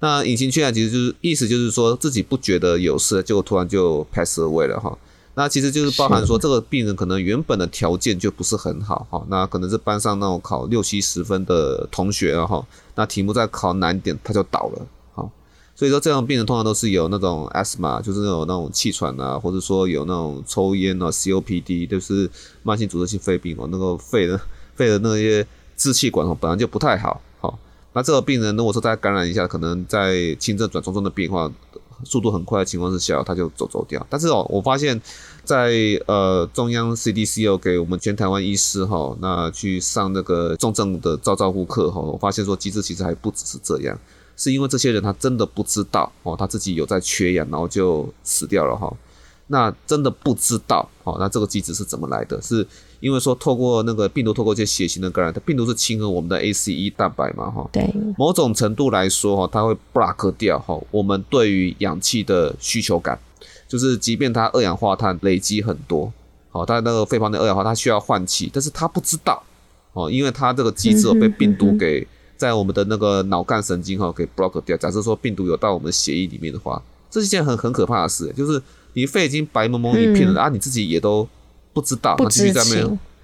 [0.00, 4.98] 那隐形缺氧其实就是意思就是说自己不觉得有事，结果突然就 pass away 了哈。
[5.34, 12.66] 那其实就是包含说，这个病人可能原本的条件就不是很好哈，那可能是班上那种考六七十分的同学哈，
[12.96, 15.30] 那题目再考难点他就倒了，好，
[15.76, 22.28] 所以说这样病人通常都是有那种 asthma，就是那种那种气喘啊，或者说有那种抽烟啊，COPD，就是
[22.64, 24.38] 慢性阻塞性肺病哦，那个肺的
[24.74, 27.56] 肺的那些支气管哦本来就不太好，好，
[27.92, 31.50] 那这个病人如果说再感染一下，可能在轻症转重症的变化。
[32.04, 34.04] 速度很快的情况之下，他就走走掉。
[34.08, 35.00] 但是哦，我发现，
[35.44, 35.72] 在
[36.06, 43.98] 呃中央 CDC 有给我们全台湾医师哈，那去上那个重症的照照护课哈，我发现说机制其实还不只是这样，
[44.36, 48.92] 是因为这些人他真的不知道哦，他自己有在缺氧，然后就死掉了哈。
[49.48, 52.40] 那真的不知道哦，那这个机制是怎么来的？
[52.40, 52.64] 是
[53.00, 63.18] 因为说透过那个病毒透过一些血型的感染，它病毒是亲和我们的 ACE 蛋白嘛，哈，对，某种程度来说哈，它会 block 掉哈我们对于氧气的需求感，
[63.66, 66.12] 就是即便它二氧化碳累积很多，
[66.50, 69.42] 好，它那个肺泡内二氧化碳需要换气，但是它不知道
[69.94, 74.76] 哦，因为它这个机制被病毒给在我们的那个脑干神经哈给 block 掉。
[74.76, 81.26] 假设说病毒有到我们血液里面的话，这是一件很很可怕的事，就是你肺已经白蒙蒙一片了啊，你自己也都。
[81.72, 82.70] 不知道，他继续在那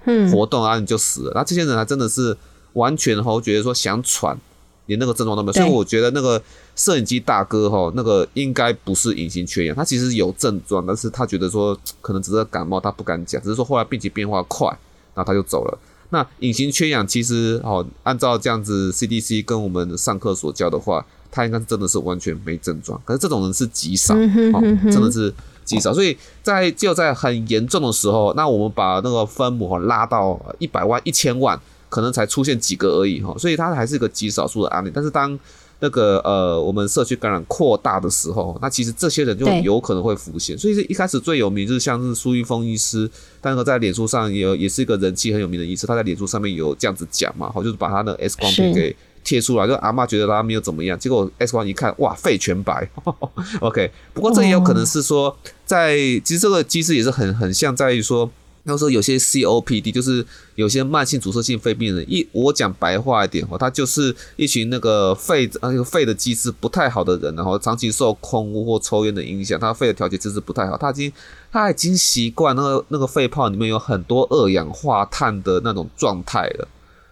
[0.05, 1.31] 边活动啊，你就死了。
[1.35, 2.35] 那这些人还真的是
[2.73, 4.37] 完全哈，觉得说想喘，
[4.85, 5.53] 连那个症状都没有。
[5.53, 6.41] 所以我觉得那个
[6.75, 14.67] 摄影机大哥哈，那个应该不是隐形缺氧，他其实有症状，但是他觉得说可能只是感冒，他不敢讲，只是说后来病情变化快，
[15.13, 15.77] 然后他就走了。
[16.09, 23.01] 那隐形缺氧其实哦，按照这样子 CDC 跟我们上课所教的话，他应该是真的是完全没症状。
[23.03, 25.33] 可是这种人是极少，哦，真的是。
[25.67, 34.89] 极少，所以在就在很严重的时候，那我们把那个分母哈拉到一百万、一千万，可能才出现几个而已哈，所以它还是一个极少数的案例。
[34.91, 35.37] 但是当
[35.79, 40.57] 那个呃我们社区感染扩大的时候，那其实这些人就有可能会浮现。
[40.57, 43.07] 所以是一开始最有名就是像是苏玉峰医师，
[43.41, 48.95] 但是在脸书上也也是一个人气很有名的医师，他在脸书上面有这样子讲嘛，好，就是把他的 X 光片给。
[49.27, 52.89] 贴出来，就阿妈觉得他没有怎么样，结果 X 光一看，哇，肺全白。
[53.59, 58.31] OK，不过这也有可能是说，在其实这个机制也是很很像，在于说，
[58.63, 71.11] 他说有些 COPD，就是有些慢性阻塞性肺病人，一我讲白话一点哦，他就是一群那个肺那个肺的机制不太好的人，然后长期受空污或抽烟的影响，他肺的调节机制不太好，他已经
[71.51, 76.65] 他已经习惯那个那个肺泡里面有很多二氧化碳的那种状态了。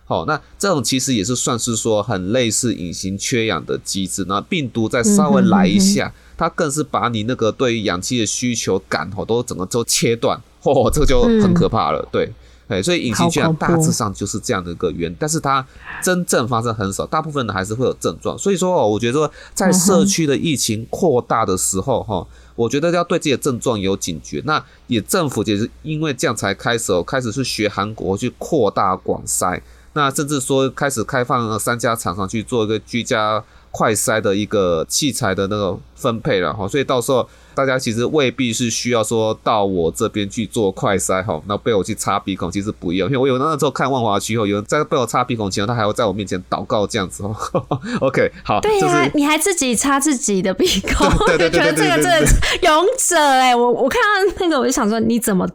[0.07, 4.23] 好，那这种其实也是算是说很类似隐形缺氧的机制。
[4.27, 12.07] 那病毒再稍微来一下，它更是把你那个对于氧气的需求感哦，都整个都切断，嚯，这个就很可怕了。
[12.11, 12.31] 对，
[12.67, 15.65] 哎，所以隐形缺氧大致上就是这样的一个原，但是它
[16.03, 18.37] 真正发生很少，大部分的还是会有症状。
[18.37, 24.39] 所以说哦，我觉得说在社区的疫情扩大的时候哈，我觉得要对自己的症状有警觉。
[24.45, 29.59] 那也政府也是因为这样才开始哦，开始去学韩国去扩大广筛。
[29.95, 47.35] 那甚至说开始开放三家厂商去做一个居家快筛的一个器材的那个分配了哈，所以到时候大家其实未必是需要说到我这边去做快筛哈，那被我去擦鼻孔其实不用，因为我有那时候看万华区后有人在被我擦鼻孔前，他还要在我面前祷告这样子哦。
[47.99, 52.27] OK，好，对呀，你还自己擦自己的鼻孔，对对对对对，这个真的
[52.61, 55.45] 勇者哎，我我看到那个我就想说，你怎么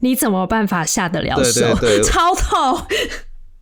[0.00, 1.66] 你怎么办法下得了手？
[2.02, 2.86] 超痛。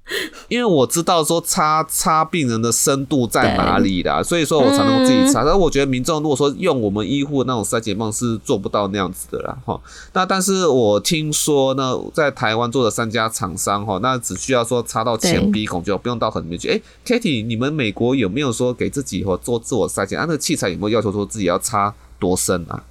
[0.49, 5.45] 因为我知道说插插病人的深度在哪里啦，所以说我才能够自己插。
[5.45, 9.79] 但我觉得民众如果说用我们医护那种筛检棒是做不到那样子的啦，哈。
[10.15, 16.69] 那但是我听说呢，在台湾做的三家厂商哈，那只需要说插到前鼻孔就不用到很里面去。
[16.71, 20.19] 哎，Kitty，你们美国有没有说给自己或做自我筛检？
[20.19, 22.83] 啊，那个器材有没有要求说自己要插多深啊？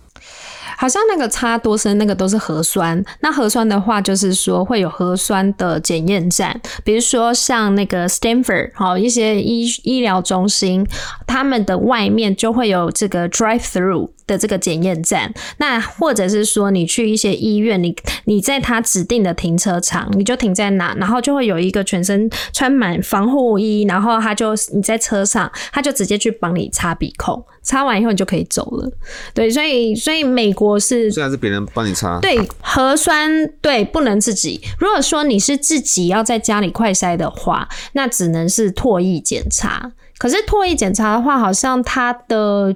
[0.77, 3.03] 好像那个差多深，那个都是核酸。
[3.21, 10.85] 那核酸的话，就是说会有核酸的检验站，比如说像那个 Stanford 好一些医医疗中心，
[11.25, 14.11] 他们的外面就会有这个 drive through。
[14.27, 28.91] 的这个检验站，那或者是说你去一些医院，你你在他指定的停车场，你就停在哪，然后就会有一个全身穿满防护衣，然后他就你在车上，他就直接去帮你擦鼻孔，擦完以后你就可以走了。
[29.33, 34.61] 对，所以所以美国是虽然是别人帮你擦，对核酸对不能自己。
[34.77, 39.93] 如果说你是自己要在家里快筛的话，那只能是唾液检查。
[40.17, 42.75] 可是唾液检查的话，好像它的。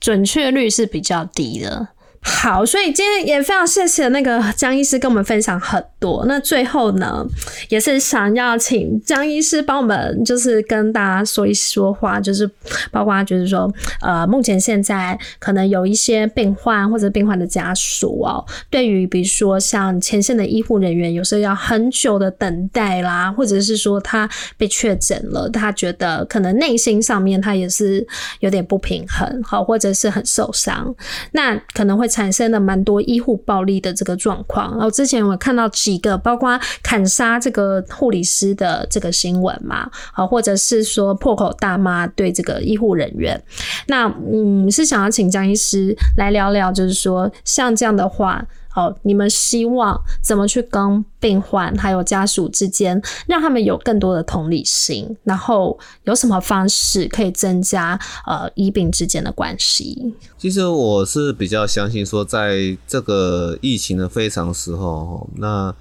[0.00, 1.88] 准确率是比较低的。
[2.30, 6.24] 好，所以今天也非常谢谢那个江医师跟我们分享很多。
[6.28, 7.24] 那最后呢，
[7.70, 12.48] 也是想要请江医师帮我们，就是跟大家说一说话，就是
[12.92, 28.06] 包括就是说，呃，目前现在可能有一些病患或者病患的家属哦，对于比如说像前线的医护人员，有时候要很久的等待啦，或者是说他被确诊了，他觉得可能内心上面他也是
[28.40, 30.94] 有点不平衡，好，或者是很受伤，
[31.32, 32.06] 那可能会。
[32.18, 43.40] 产生了蛮多医护暴力的这个状况，然后之前我看到几个，包括砍杀这个护理师的这个新闻嘛，啊，或者是说破口大骂对这个医护人员，
[43.86, 48.44] 那嗯，是想要请张医师来聊聊，就是说像这样的话。
[48.68, 55.16] 好，你们希望怎么去跟病患还有家属之间，让他们有更多的同理心？
[55.24, 60.14] 然后有什么方式可以增加呃医病之间的关系？
[60.36, 65.74] 其实我是比较相信说，在这个疫情的非常时候，那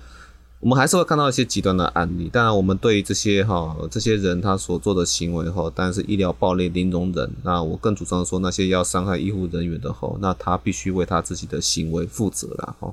[0.59, 2.29] 我们还是会看到一些极端的案例。
[2.33, 7.31] 当然，我们对于这些哈这些人他所做的行为哈，当然是医疗暴力零容忍。
[7.43, 12.91] 那我更主张说，那些要伤害医护人员的哈，那他必须为他自己的行为负责了哈。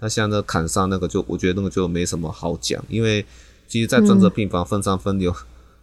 [0.00, 3.24] 那像那砍伤那个，就我觉得那个就没什么好讲，因为
[3.68, 5.32] 其实，在专责病房分伤分流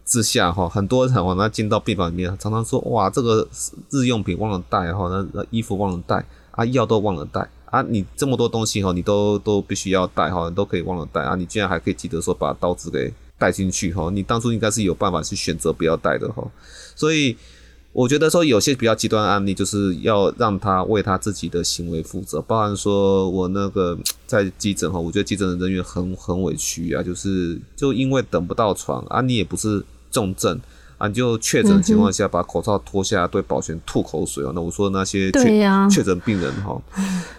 [0.03, 3.47] 之下哈，很多人往，那进到病房里面，常常说哇，这个
[3.89, 7.49] 日用品忘了带哈，那那衣服忘了带啊，药都忘了带。
[7.71, 16.45] 啊，你这么多东西哈，你都都必须要带哈，你都可以忘了带啊，你竟然还可以记得说把刀子给带进去哈，你当初应该是有办法去选择不要带的哈，
[16.95, 17.35] 所以
[17.93, 23.97] 我觉得说有些比较极端案例，就是要让他为他自己的行为负责，包含说我那个
[24.27, 30.59] 在急诊哈，我觉得急诊的人员很很委屈啊，就是就因为等不到床啊，你也不是重症。
[31.01, 34.51] 啊，就确诊的情况下，把口罩脱下，对保全吐口水哦。
[34.53, 36.79] 那我说那些确确诊病人哈，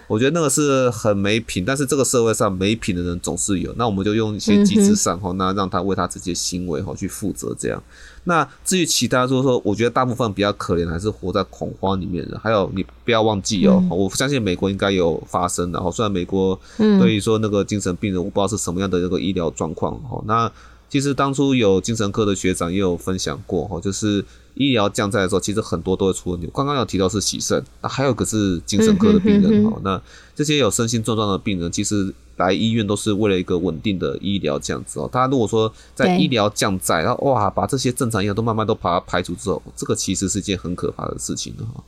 [0.05, 1.63] 我觉得那个是很没品。
[1.63, 7.81] 但是这个社会上没品的人总是有，那我们就用一些机制上哈，那让他为他自己的行为哈去负责这样。
[8.25, 12.37] 那至于其他，就是说，我觉得大部分比较可怜，还是活在恐慌里面的。
[12.39, 15.89] 还有，你不要忘记哦，我相信美国应该有发生的哈。
[15.89, 20.21] 虽然美国对于说那个精神病人，我不知道是什么样的那个医疗状况哈。
[20.25, 20.51] 那
[20.93, 24.23] 其实当初有精神科的学长也有分享过哈，就是
[24.53, 26.47] 医疗降灾的时候，其实很多都会出问题。
[26.53, 29.75] 刚刚有提到是喜肾，那还有个是精神科的病人哈。
[29.83, 29.99] 那
[30.35, 35.09] 这些有身心症状的病人，其实来医院都是为了一个稳定的医疗这样子哦。
[35.11, 41.83] 他如果说在医疗降灾，然后哇，把这些正常医疗都慢慢都把它排除之后，这个其实是件很可怕的事情的哈。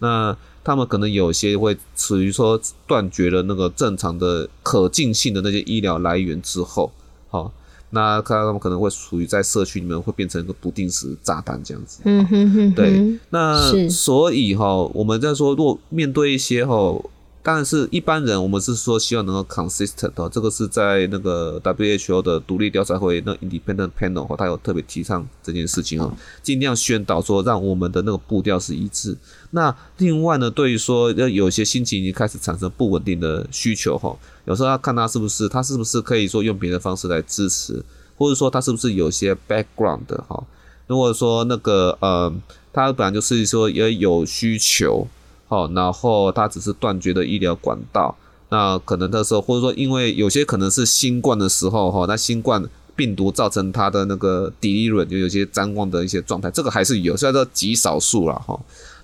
[0.00, 6.92] 那他们可能有些会处于说断绝了那个正常的可进性的那些医疗来源之后，
[7.30, 7.50] 好。
[7.90, 12.00] 那看他们可能会处于在社区里面，会变成一个不定时炸弹这样子。
[12.04, 12.74] 嗯哼哼。
[12.74, 17.00] 对，那所以哈，我们在说，如果面对一些哈。
[17.42, 26.12] 当然是一般人，我们是说希望能够 consistent 哦，这个是在那个 WHO 的独立调查会那 independent panel 哈，他有特别提倡这件事情哦，
[26.42, 29.16] 尽量宣导说让我们的那个步调是一致。
[29.52, 34.14] 那另外呢，对于说要有些心情已经开始产生不稳定的需求哈，
[34.44, 37.82] 有时候要看他是不是他是不是可以说用别的方式来支持，
[38.18, 40.44] 或者说他是不是有些 background 哈。
[40.86, 42.30] 如果说那个呃，
[42.70, 45.08] 他本来就是说也有需求。
[45.50, 48.16] 哦，然后他只是断绝的医疗管道，
[48.48, 52.64] 那可能那时候或者说因为有些可能是新冠的时候哈，那新冠
[52.96, 58.58] 病毒造成他的那个底利润就有些沾光的一些状态，这个还是有，虽然说极少数了哈。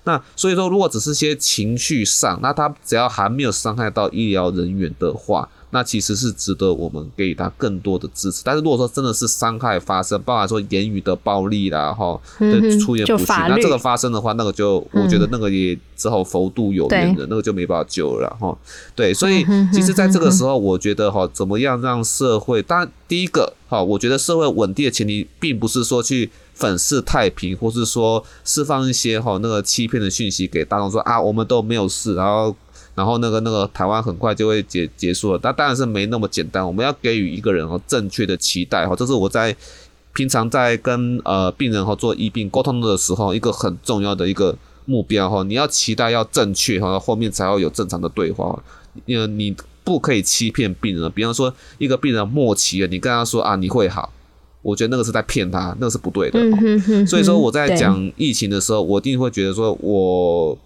[0.05, 5.47] 那所以说，如果只是些情绪上，那他只要还没有伤害到医疗人员的话。
[5.69, 18.57] 那其实是值得我们给予他更多的支持，但是如果说真的是伤害发生，包含说言语的暴力啦，哈，的出言不逊，那这个发生的话，那个就我觉得那个也只好佛度有缘人，那个就没办法救了，哈。
[18.95, 32.55] 对，所以其实在这个时候，我觉得哈，怎么样让社会，当然第一个哈，我觉得社会稳定的前提，并不是说去粉饰太平，或是说释放一些哈那个欺骗的讯息给大众说啊，我们都没有事，然后。
[32.97, 36.65] 然后那个那个台湾很快就会结结束了，但当然是没那么简单。
[36.65, 39.55] 我们要给予一个人哦正确的期待哈，这是我在
[40.13, 45.43] 平常在跟呃病人哈做医病沟通的时候一个很重要的一个目标哈。
[45.43, 48.59] 你要期待要正确哈，后面才会有正常的对话。
[49.05, 54.11] 因为你不可以欺骗病人，比方说一个病人末期了，你跟他说啊你会好。
[54.63, 56.39] 我觉得那个是在骗他，那个是不对的。
[57.05, 60.57] 所以说我在讲疫情的时候，我一定会觉得说，我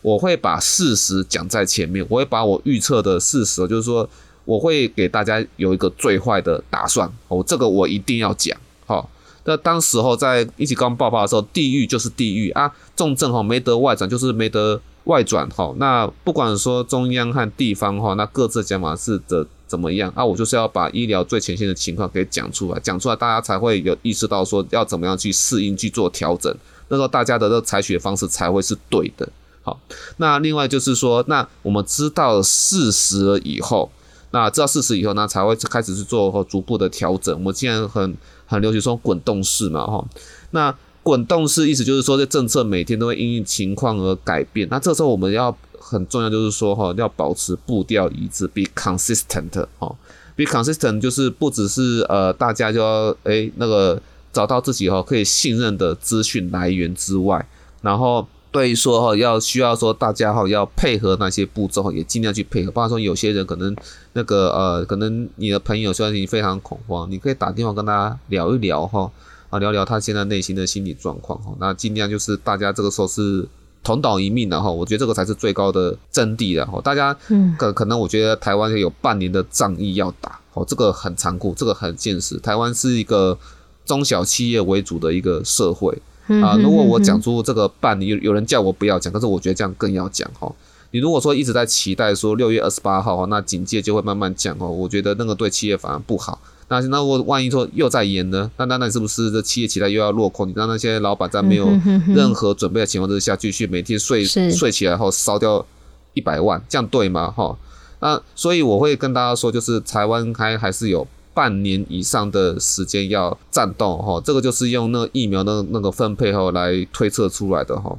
[0.00, 4.08] 我会把事实讲在前面，我会把我预测的事实，就是说
[4.46, 7.10] 我会给大家有一个最坏的打算。
[7.28, 8.56] 哦，这个我一定要讲。
[8.86, 9.10] 好，
[9.44, 15.46] 那当时候在一起刚爆发的时候，地狱就是地狱啊，重症哈没得外转，就是没得外转。
[15.50, 19.46] 哈，那不管说中央和地方哈，那各自讲法是的。
[19.70, 20.24] 怎么样啊？
[20.24, 26.52] 我就是要把医疗最前线的情况给讲出来，讲出来大家才会有意识到说要怎么样去适应去做调整，
[26.88, 29.28] 那时候大家的这采取的方式才会是对的。
[29.62, 29.78] 好，
[30.16, 33.88] 那另外就是说，那我们知道事实了以后，
[34.32, 37.32] 那知道事实以后，那才会开始去做逐步的调整。
[37.32, 38.16] 我们现在很
[38.46, 40.04] 很流行说滚动式嘛，哈，
[40.50, 44.66] 那滚动式意思就是说这政策每天都会因应情况而改变。
[44.68, 45.56] 那这时候我们要。
[45.82, 49.96] 很重要就是说哈，要保持步调一致，be consistent 哈
[50.36, 54.00] ，be consistent 就是不只是呃大家就要哎那个
[54.30, 57.44] 找到自己哈可以信任的资讯来源之外，
[57.80, 62.70] 然后对于说哈要需要说大家哈要配合那些步骤也尽量去配合。
[62.70, 63.74] 包括说有些人可能
[64.12, 69.10] 那个呃可能你的朋友虽然你非常恐慌，你可以打电话跟他聊一聊哈
[69.48, 73.48] 啊聊聊他现在内心的心理状况哈，那尽量就是大家这个时候是。
[73.82, 77.16] 同岛一命，然后我觉得这个才是最高的真谛然后大家
[77.58, 82.36] 可可能我觉得台湾有半年的仗义要打，哦，这个很残酷，这个很现实。
[82.38, 83.38] 台湾是一个
[83.86, 85.96] 中小企业为主的一个社会
[86.42, 86.56] 啊。
[86.62, 90.52] 如果我讲出这个半，有有人叫我不要讲，可是我觉得这样更要讲哈。
[90.90, 94.68] 你如果说一直在期待说六月二十八号哈，那警戒就会慢慢降哦。
[94.68, 96.38] 我觉得那个对企业反而不好。
[96.70, 98.48] 那那我万一说又在延呢？
[98.56, 100.48] 那那那是不是这企业期待又要落空？
[100.48, 101.68] 你让那些老板在没有
[102.14, 105.66] 任何准备的情况之下，继续每天睡睡起来后烧掉
[106.14, 107.28] 一百万，这样对吗？
[107.32, 107.58] 哈，
[107.98, 111.04] 那所以我会跟大家说，就是台湾还还是有
[111.34, 114.22] 半年以上的时间要战斗哈。
[114.24, 117.98] 这个就是用那个疫苗的那个分配哈来推测出来的哈。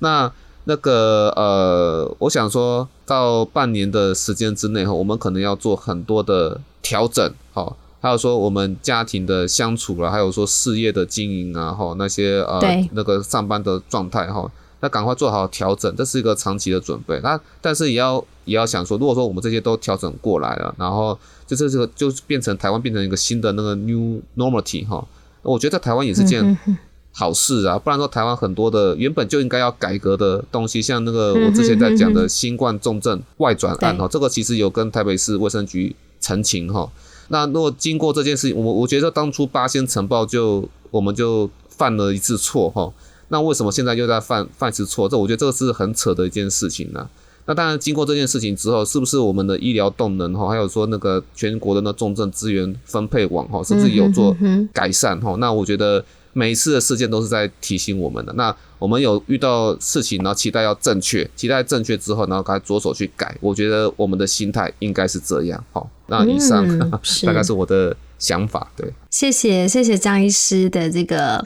[0.00, 0.32] 那
[0.64, 7.76] 那个呃，我想说到半年的时间之内哈，我们可能要做很多的调整哈。
[8.00, 12.60] 还有说我们家庭的相处了，还有说事业的经营啊，哈那些呃
[12.92, 14.48] 那个上班的状态哈，
[14.80, 17.18] 那赶快做好调整，这是一个长期的准备。
[17.24, 25.04] 那但是也要也要想说，如果说我们这些都调整过来了，然后就是这个就变成台湾变成一个新的那个 new normality 哈，
[25.42, 26.56] 我觉得在台湾也是件
[27.12, 27.76] 好事啊。
[27.76, 36.88] 不然说台湾很多的原本就应该要改革的东西，像那个我之前在讲的新冠重症外转案哈，这个其实有跟台北市卫生局澄清哈。
[37.28, 42.90] 那如果经过这件事情，我我觉得当初八仙城报就我们就犯了一次错哈，
[43.28, 45.08] 那为什么现在又在犯犯一次错？
[45.08, 47.08] 这我觉得这个是很扯的一件事情呢。
[47.44, 54.36] 那当然经过这件事情之后，是不是我们的医疗动能哈，还有说那个全国的那重症资源分配网哈，是不是有做
[54.72, 55.34] 改善哈？
[55.38, 56.04] 那我觉得
[56.38, 58.32] 每一次的事件都是在提醒我们的。
[58.34, 63.36] 那我们有遇到事情，然后期待要正确，期待正确之后，然后该着手去改。
[63.40, 65.90] 我觉得我们的心态应该是这样好。
[66.06, 66.64] 那以上
[67.26, 68.92] 大概是我的想法，对。
[69.10, 71.42] 谢谢谢谢张医师的这个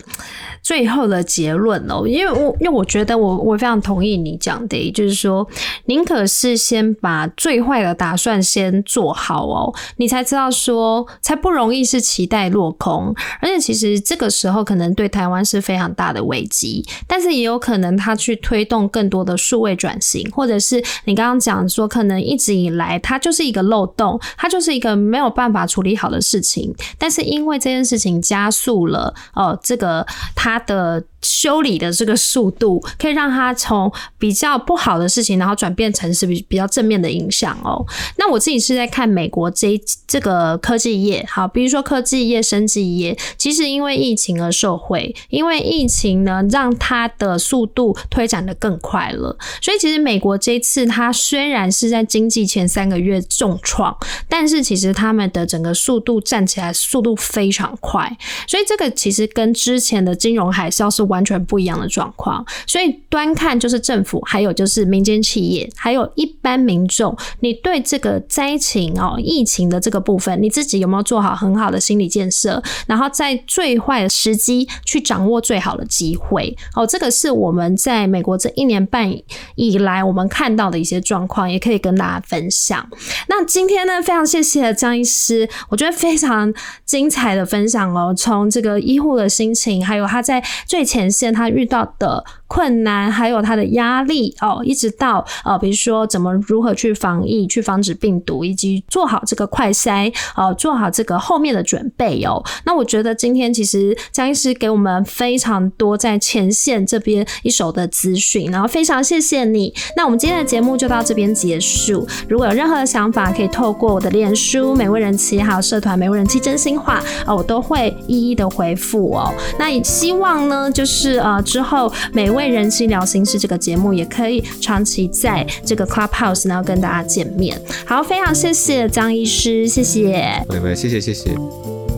[0.64, 5.48] 最后的结论哦，因为我因为我觉得我我非常同意你讲的，就是说
[5.84, 26.61] 宁可是先把最坏的打算先做好哦，你才知道说才不容易是期待落空，而且其实这个时候可能对台湾是非常大的危机，但是也有可能他去推动更多的数位转型，或者是你刚刚讲说可能一直以来它就是一个漏洞，它就是一个没有办法处理好的事情，
[26.98, 31.02] 但是因为这件事情加速了哦，这个他的。
[31.22, 37.86] 修理的这个速度，可以让它从比较不好的事情，然后转变成是比比较正面的影响哦。
[38.16, 49.36] 那我自己是在看美国这这个科技业，好，比如说科技业、生技业，其实因为疫情而受惠，因为疫情呢，让它的速度推展的更快了。
[49.60, 53.96] 所以其实美国这次它虽然是在经济前三个月重创，
[54.28, 58.16] 但是其实他们的整个速度站起来速度非常快。
[58.48, 61.11] 所以这个其实跟之前的金融海啸是。
[61.12, 72.62] 完全不一样的状况，所以端看就是政府，还有就是民间企业，还有一般民众，你对这个灾情哦、疫情的这个部分，你自己有没有做好很好的心理建设？
[72.86, 79.12] 然后在最坏的时机去掌握最好的机会哦，这个是我们在美国这一年半
[79.56, 82.88] 以来我们看到的一些状况，也可以跟大家分享。
[83.28, 86.50] 那今天呢，非常谢谢张医师，我觉得非常
[86.86, 91.01] 精彩的分享哦，从这个医护的心情，还有他在最前。
[91.02, 92.24] 前线他遇到的。
[92.52, 102.44] 困难还有它的压力哦，一直到呃，比如说怎么如何去防疫、去防止病毒，以及做好这个快筛哦，做好这个后面的准备哦。
[102.66, 109.72] 那我觉得今天其实张医师给我们非常多在前线这边一手的资讯，然后非常谢谢你。
[109.96, 112.06] 那我们今天的节目就到这边结束。
[112.28, 119.32] 如果有任何的想法，可以透过我的脸书美味人妻还有社团美味人妻真心话啊，我都会一一的回复哦。
[119.58, 122.41] 那也希望呢，就是呃之后美味。
[122.48, 127.60] 人心聊心事这个节目也可以长期在这个 Clubhouse，然后跟大家见面。
[127.84, 130.42] 好，非常谢谢张医师，谢谢。
[130.48, 131.91] 没没，谢谢谢谢。